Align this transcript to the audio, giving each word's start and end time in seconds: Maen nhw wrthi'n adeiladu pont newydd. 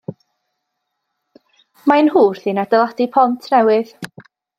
Maen 1.91 2.07
nhw 2.09 2.23
wrthi'n 2.31 2.61
adeiladu 2.65 3.07
pont 3.19 3.51
newydd. 3.53 3.93